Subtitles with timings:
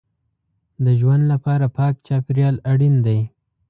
[0.83, 3.19] د ژوند لپاره پاک چاپېریال اړین دی.